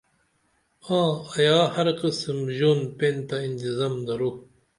[0.97, 4.29] آں، ایا ہر قِسم ژون پین تہ ِانتظم درو